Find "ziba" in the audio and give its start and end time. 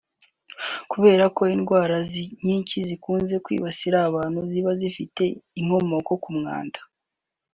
4.51-4.71